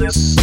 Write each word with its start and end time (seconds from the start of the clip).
Can 0.00 0.40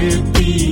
feel 0.00 0.69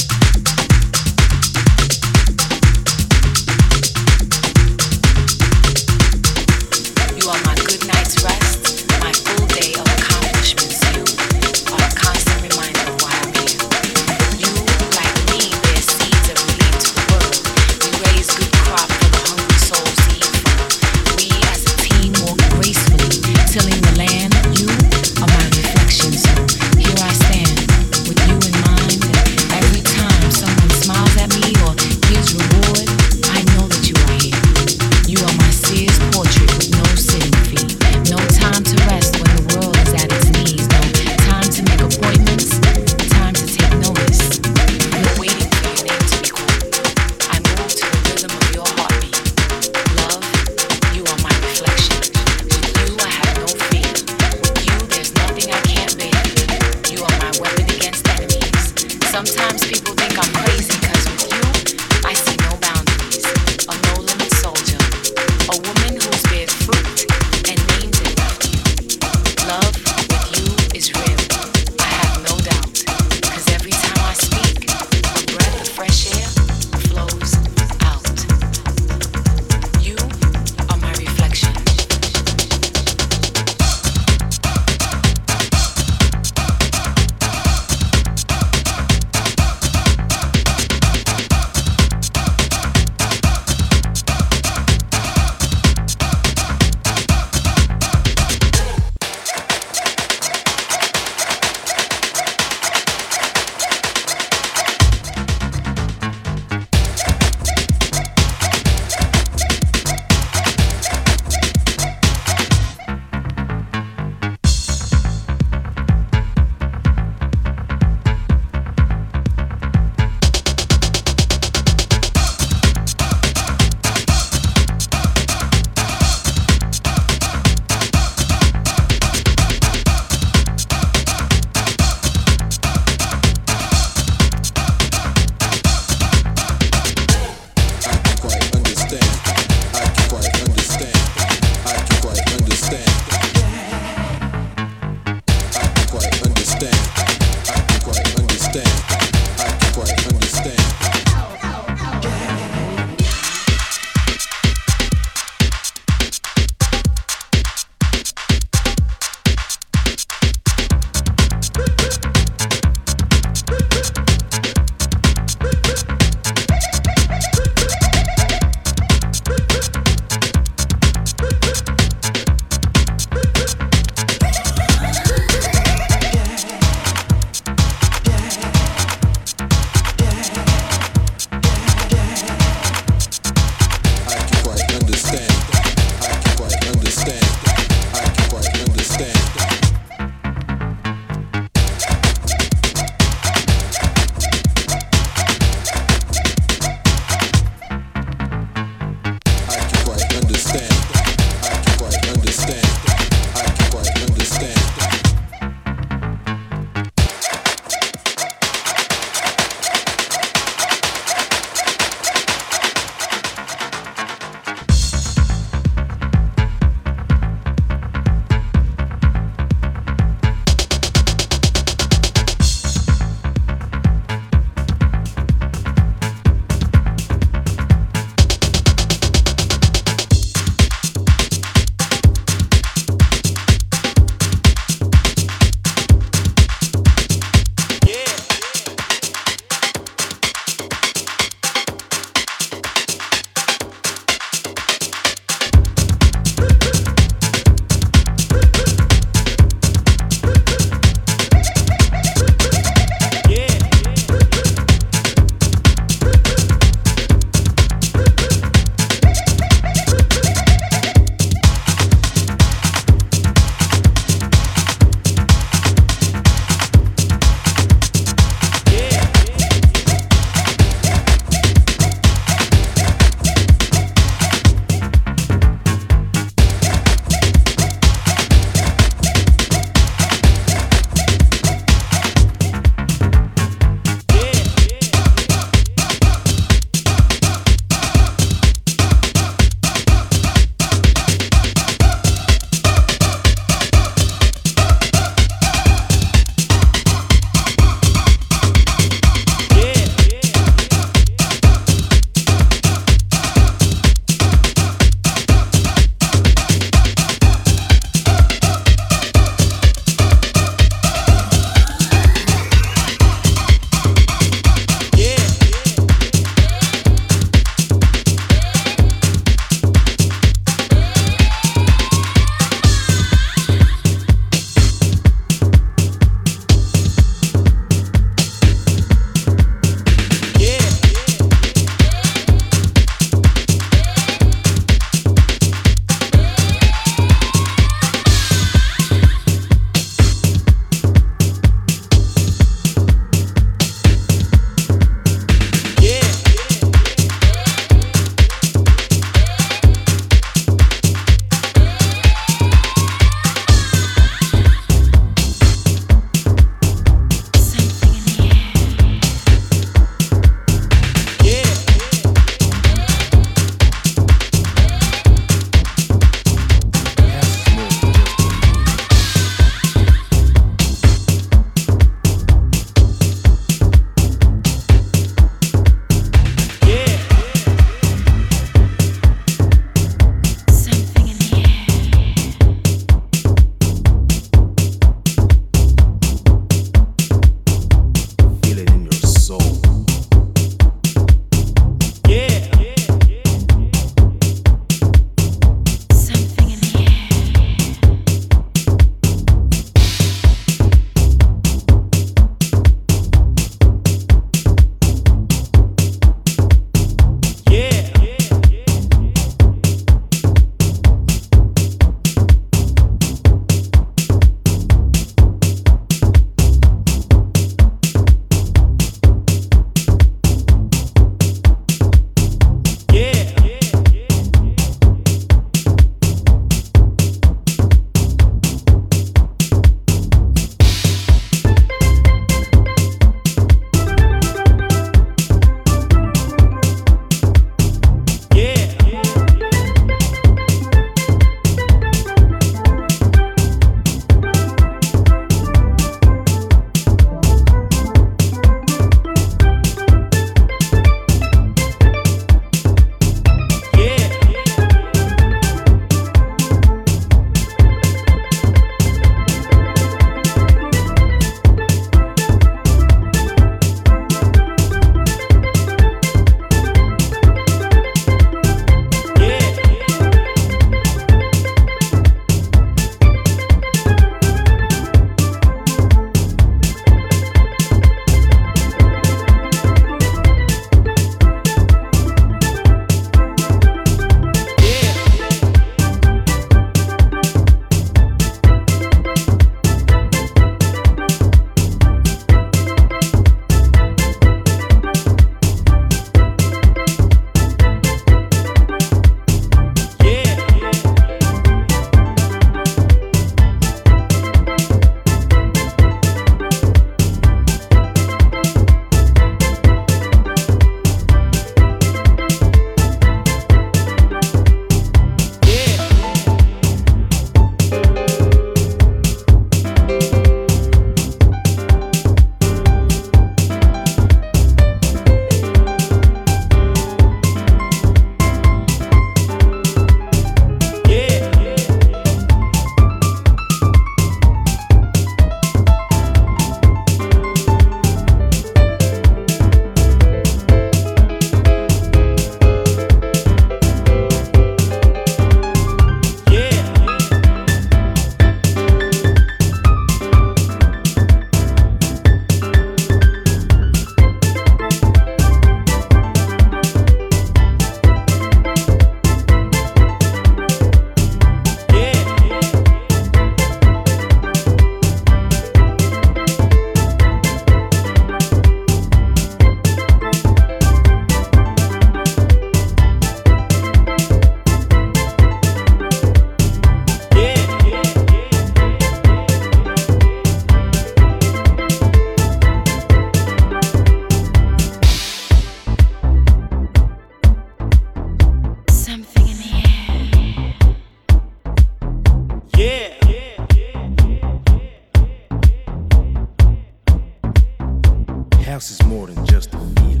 House 598.51 598.69
is 598.69 598.83
more 598.85 599.07
than 599.07 599.25
just 599.25 599.53
a 599.53 599.57
feeling. 599.57 600.00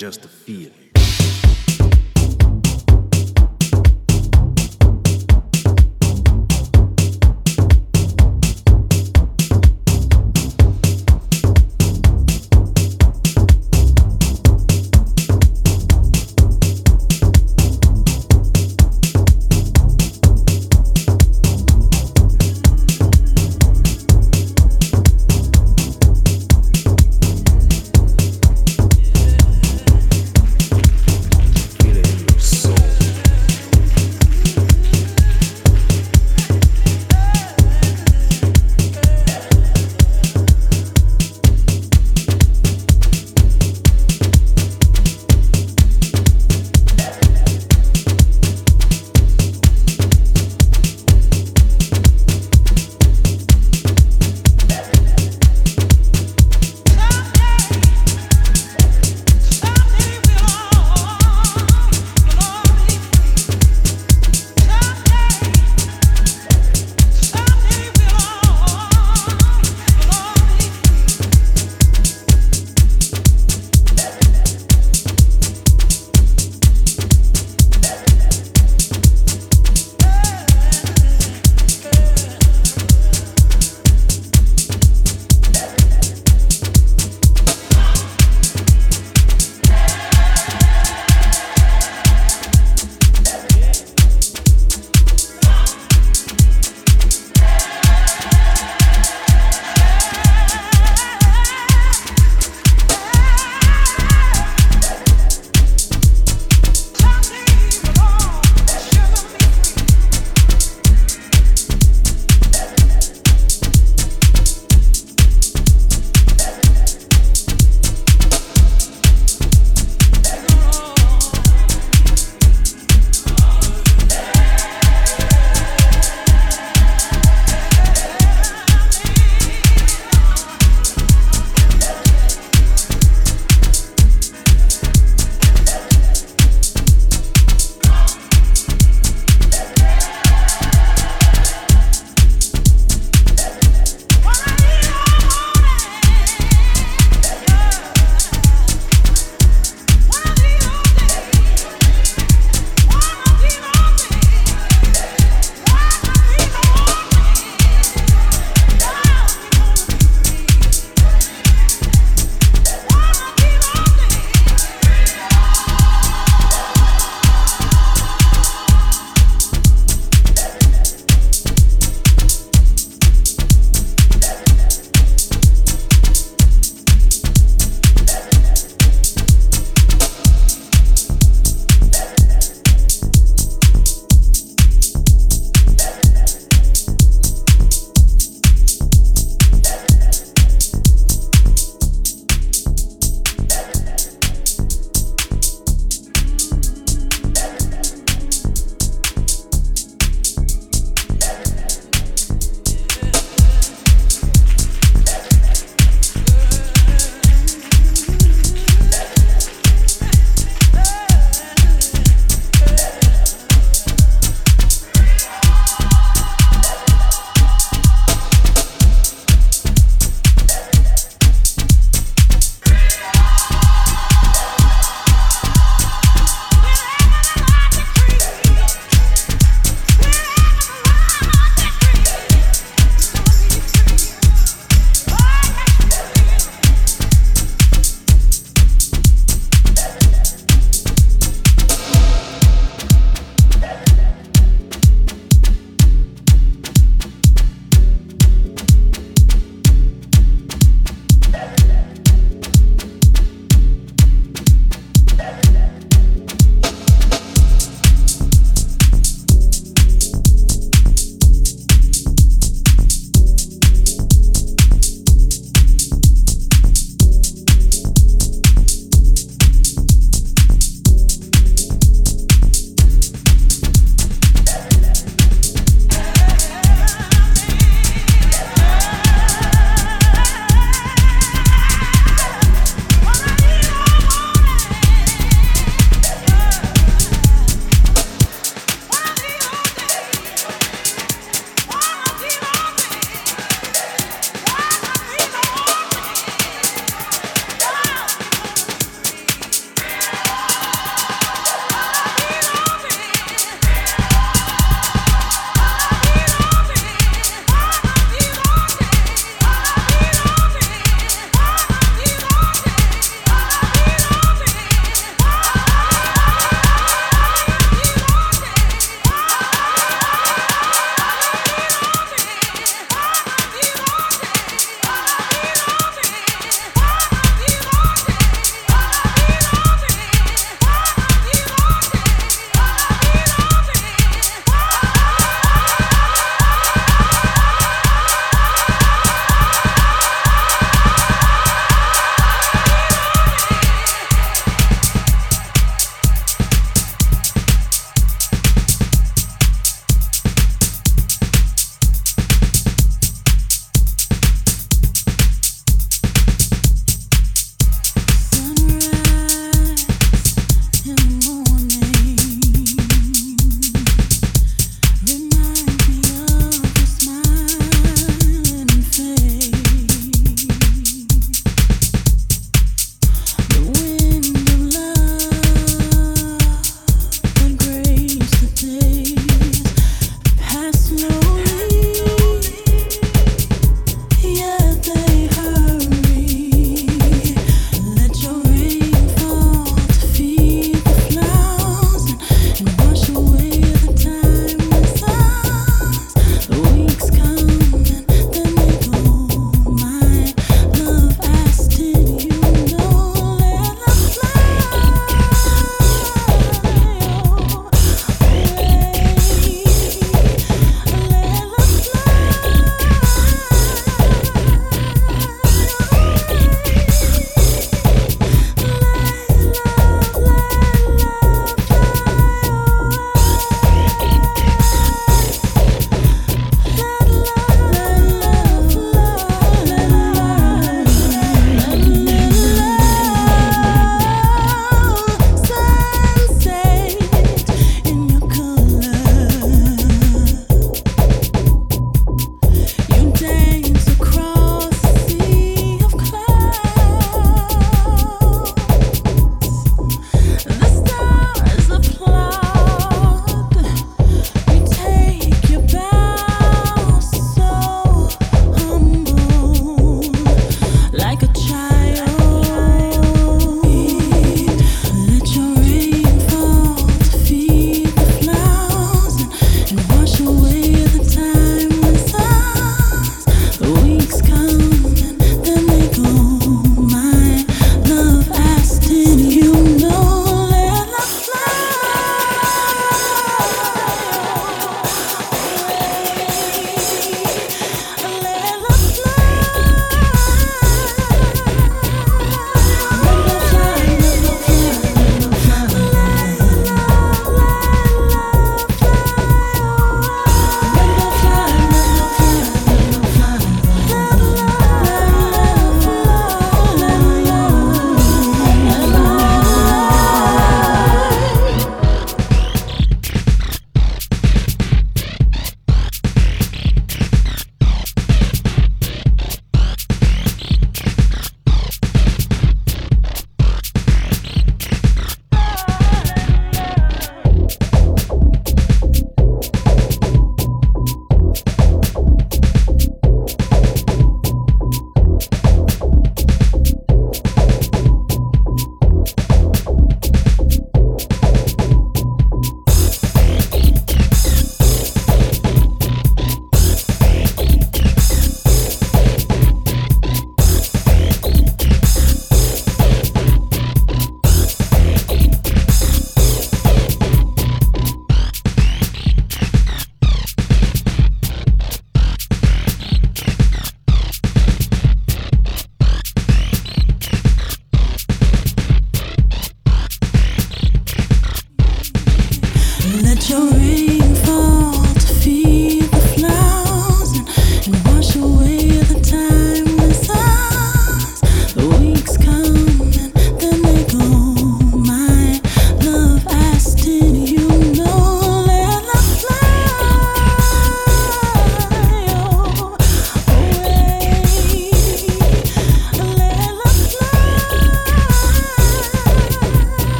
Just 0.00 0.24
a 0.24 0.28
feeling. 0.28 0.59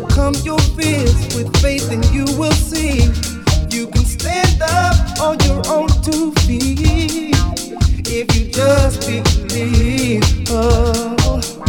overcome 0.00 0.34
your 0.44 0.58
fears 0.76 1.34
with 1.34 1.54
faith, 1.60 1.90
and 1.90 2.04
you 2.06 2.24
will 2.38 2.52
see 2.52 3.02
you 3.70 3.86
can 3.86 4.04
stand 4.04 4.60
up 4.62 5.20
on 5.20 5.38
your 5.40 5.62
own 5.68 5.88
two 6.02 6.32
feet 6.46 7.34
if 8.06 8.36
you 8.36 8.50
just 8.50 9.06
believe. 9.48 10.22
Oh. 10.48 11.59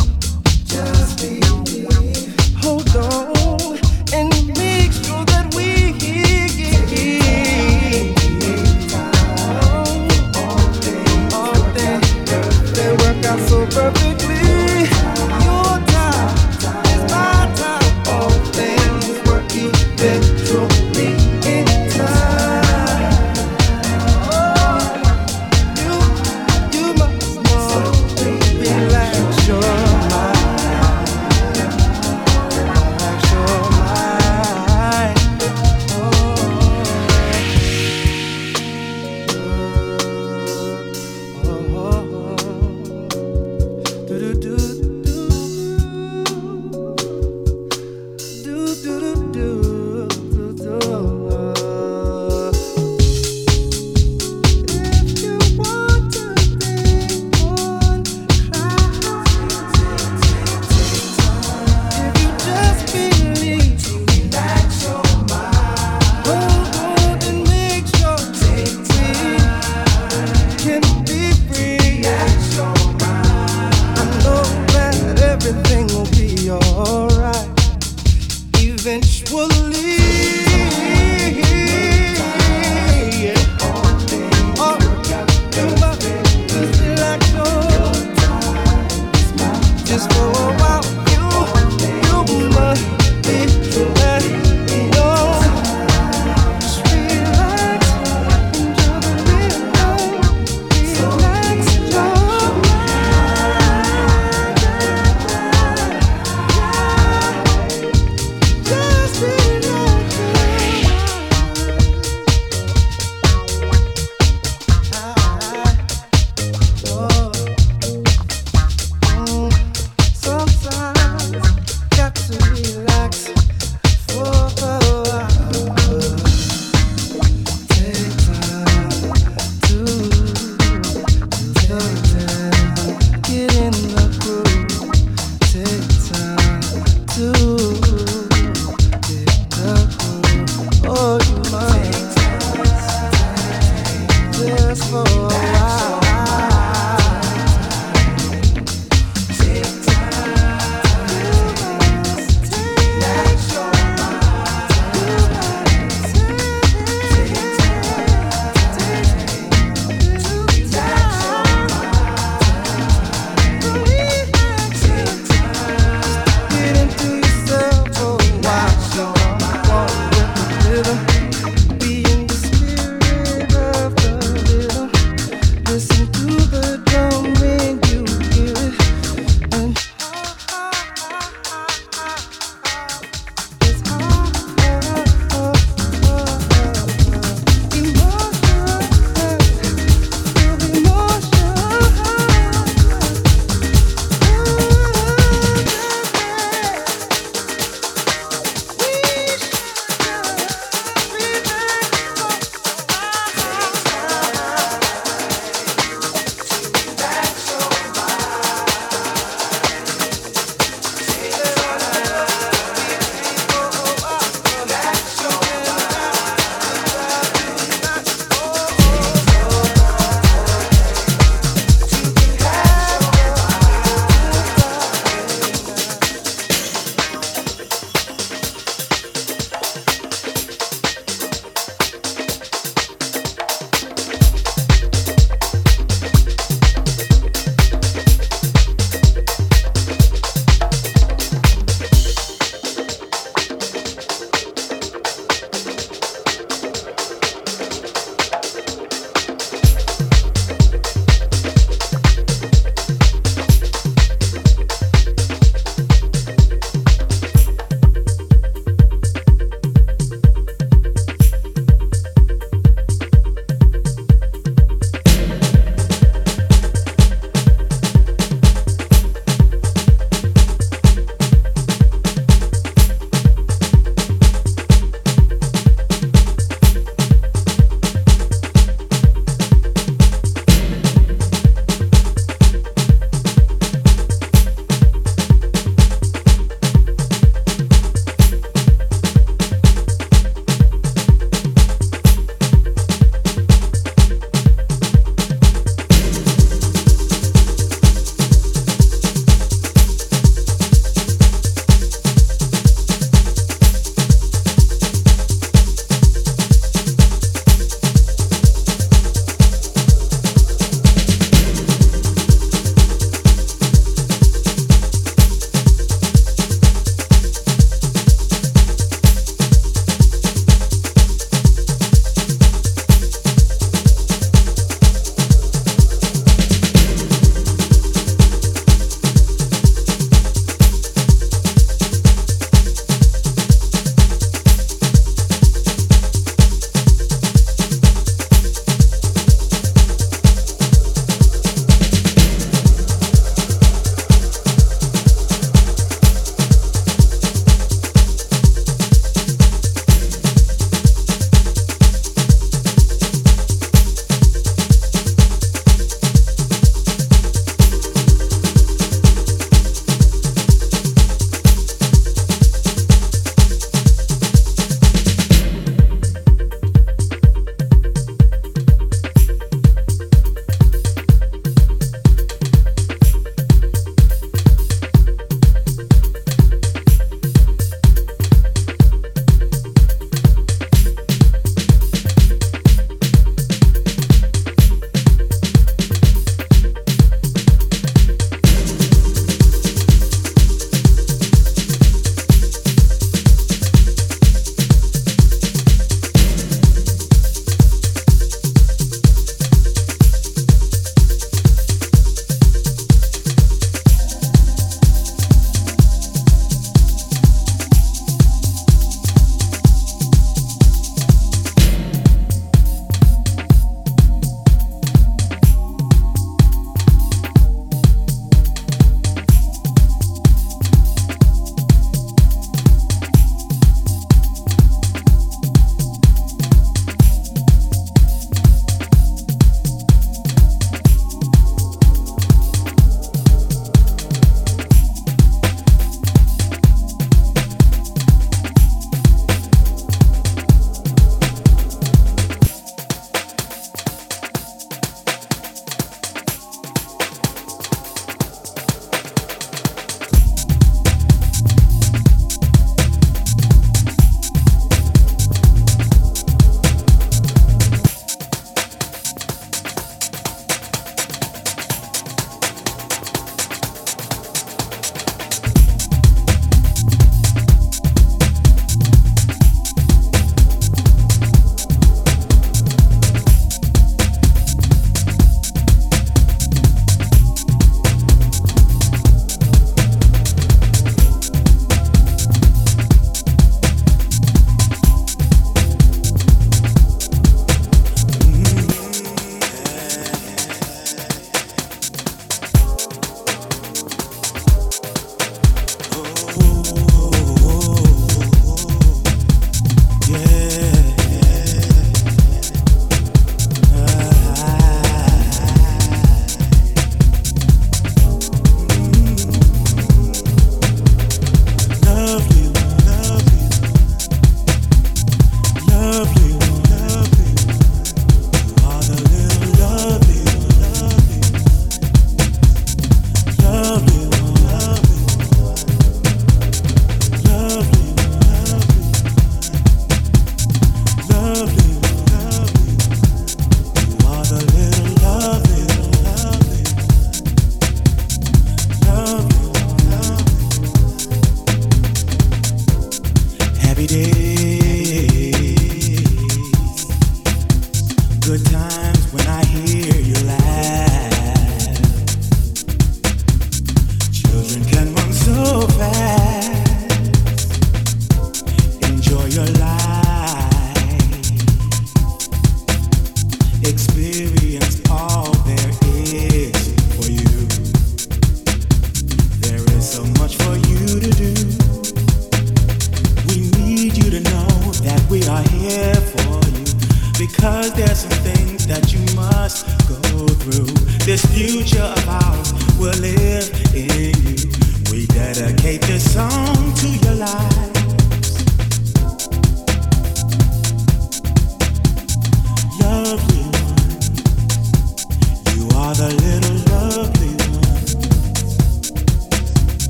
To 585.78 586.88
the 586.88 587.01